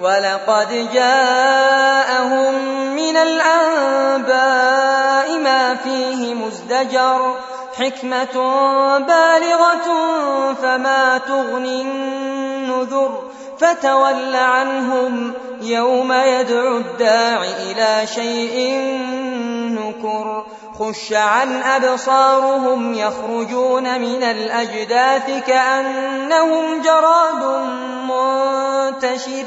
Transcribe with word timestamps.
ولقد 0.00 0.92
جاءهم 0.92 2.54
من 2.96 3.16
الأنباء 3.16 4.38
ما 5.38 5.74
فيه 5.74 6.34
مزدجر 6.34 7.34
حكمة 7.74 8.34
بالغة 8.98 9.88
فما 10.62 11.18
تغني 11.18 11.82
النذر 11.82 13.22
فتول 13.58 14.36
عنهم 14.36 15.32
يوم 15.62 16.12
يدعو 16.12 16.76
الداع 16.76 17.42
إلى 17.42 18.06
شيء 18.06 18.74
نكر 19.70 20.44
خش 20.78 21.12
عن 21.12 21.62
أبصارهم 21.62 22.94
يخرجون 22.94 24.00
من 24.00 24.22
الأجداث 24.22 25.46
كأنهم 25.46 26.82
جراد 26.82 27.44
منتشر 28.08 29.46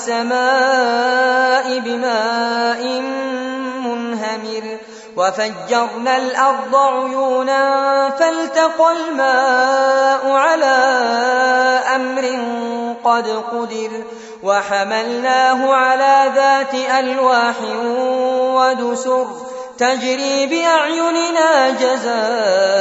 السماء 0.00 1.78
بماء 1.78 2.82
منهمر 3.84 4.78
وفجرنا 5.16 6.16
الأرض 6.16 6.76
عيونا 6.76 8.10
فالتقى 8.10 8.92
الماء 8.92 10.30
على 10.30 10.76
أمر 11.96 12.24
قد 13.04 13.28
قدر 13.28 13.90
وحملناه 14.42 15.74
على 15.74 16.32
ذات 16.34 16.74
ألواح 16.74 17.56
ودسر 18.54 19.26
تجري 19.78 20.46
بأعيننا 20.46 21.70
جزاء 21.70 22.59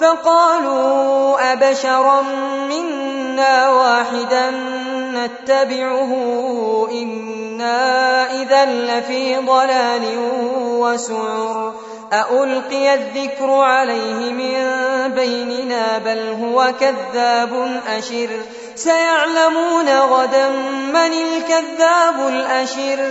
فقالوا 0.00 1.52
أبشرا 1.52 2.22
منا 2.68 3.68
واحدا 3.68 4.50
نتبعه 5.14 6.12
إنا 6.92 8.32
إذا 8.42 8.64
لفي 8.64 9.36
ضلال 9.36 10.02
وسعر. 10.62 11.74
أألقي 12.12 12.94
الذكر 12.94 13.50
عليه 13.50 14.32
من 14.32 14.54
بيننا 15.14 15.98
بل 15.98 16.36
هو 16.42 16.72
كذاب 16.80 17.80
أشر. 17.88 18.28
سيعلمون 18.74 19.88
غدا 19.98 20.48
من 20.92 21.12
الكذاب 21.12 22.28
الأشر. 22.28 23.10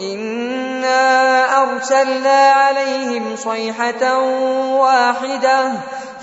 إنا 0.00 1.62
أرسلنا 1.62 2.50
عليهم 2.50 3.36
صيحة 3.36 4.18
واحدة 4.78 5.72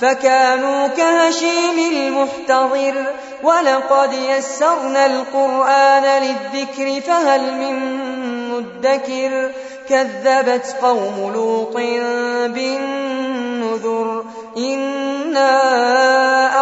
فكانوا 0.01 0.87
كهشيم 0.87 1.79
المحتضر 1.93 3.05
ولقد 3.43 4.13
يسرنا 4.13 5.05
القرآن 5.05 6.03
للذكر 6.03 7.01
فهل 7.01 7.53
من 7.53 8.03
مدكر 8.49 9.51
كذبت 9.89 10.75
قوم 10.81 11.31
لوط 11.33 11.75
بالنذر 12.53 14.25
إنا 14.57 15.51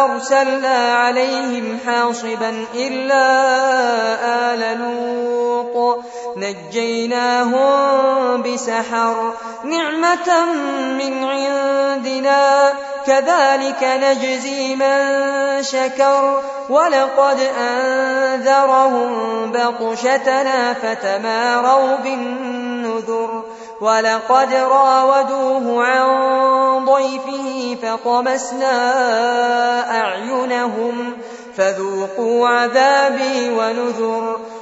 أرسلنا 0.04 0.94
عليهم 0.94 1.78
حاصبا 1.86 2.64
إلا 2.74 3.24
آل 4.54 4.78
لوط 4.78 6.04
نجيناهم 6.36 7.72
بسحر 8.42 9.32
نعمة 9.64 10.44
من 10.98 11.24
عندنا. 11.24 12.72
كذلك 13.06 13.82
نجزي 13.82 14.76
من 14.76 15.62
شكر 15.62 16.40
ولقد 16.68 17.40
أنذرهم 17.58 19.52
بطشتنا 19.52 20.74
فتماروا 20.74 21.96
بالنذر. 21.96 23.42
ولقد 23.80 24.54
راودوه 24.54 25.86
عن 25.86 26.84
ضيفه 26.84 27.76
فطمسنا 27.82 28.74
أعينهم 30.00 31.12
فذوقوا 31.56 32.48
عذابي 32.48 33.50
ونذر. 33.50 34.36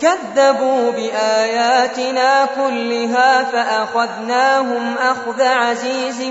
كذبوا 0.00 0.90
بآياتنا 0.90 2.44
كلها 2.44 3.44
فأخذناهم 3.44 4.94
أخذ 4.98 5.42
عزيز 5.42 6.22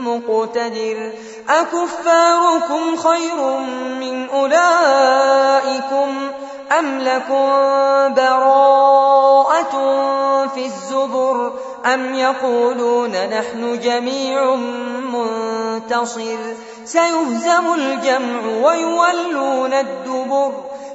مقتدر. 0.00 1.12
أكفاركم 1.48 2.96
خير 2.96 3.58
من 4.00 4.30
أولئكم 4.30 6.08
أم 6.78 6.98
لكم 6.98 7.48
براءة 8.14 9.74
في 10.54 10.66
الزبر 10.66 11.52
أم 11.94 12.14
يقولون 12.14 13.10
نحن 13.10 13.80
جميع 13.80 14.54
منتصر. 15.12 16.38
سيهزم 16.84 17.74
الجمع 17.74 18.40
ويولون 18.62 19.72
الدبر. 19.72 20.52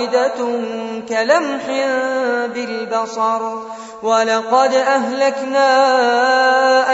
إلا 0.00 0.20
واحدة 0.20 0.60
كلمح 1.08 1.62
بالبصر. 2.54 3.40
ولقد 4.02 4.74
أهلكنا 4.74 5.68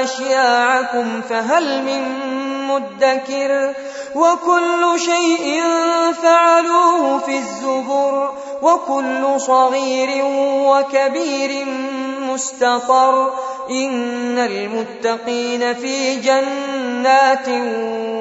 أشياعكم 0.05 1.21
فهل 1.31 1.83
من 1.83 2.03
مدكر؟ 2.69 3.75
وكل 4.15 5.01
شيء 5.01 5.63
فعلوه 6.23 7.19
في 7.19 7.37
الزبر. 7.37 8.31
وكل 8.63 9.41
صغير 9.41 10.25
وكبير 10.67 11.67
مستطر. 12.21 13.33
إن 13.71 14.39
المتقين 14.39 15.75
في 15.75 16.17
جنات 16.17 17.49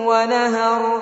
ونهر. 0.08 1.02